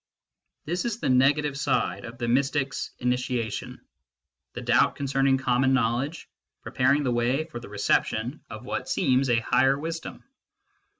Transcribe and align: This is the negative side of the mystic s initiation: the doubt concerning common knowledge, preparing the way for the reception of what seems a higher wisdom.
This 0.65 0.83
is 0.85 0.99
the 0.99 1.09
negative 1.09 1.55
side 1.55 2.05
of 2.05 2.17
the 2.17 2.27
mystic 2.27 2.69
s 2.69 2.89
initiation: 2.97 3.85
the 4.53 4.61
doubt 4.61 4.95
concerning 4.95 5.37
common 5.37 5.73
knowledge, 5.73 6.27
preparing 6.63 7.03
the 7.03 7.11
way 7.11 7.43
for 7.45 7.59
the 7.59 7.69
reception 7.69 8.43
of 8.49 8.65
what 8.65 8.89
seems 8.89 9.29
a 9.29 9.37
higher 9.39 9.77
wisdom. 9.77 10.23